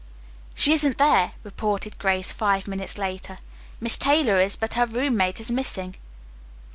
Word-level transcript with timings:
"She 0.55 0.73
isn't 0.73 0.97
there," 0.97 1.33
reported 1.43 1.99
Grace, 1.99 2.33
five 2.33 2.67
minutes 2.67 2.97
later. 2.97 3.37
"Miss 3.79 3.97
Taylor 3.97 4.39
is, 4.39 4.55
but 4.55 4.73
her 4.73 4.87
roommate 4.87 5.39
is 5.39 5.51
missing." 5.51 5.95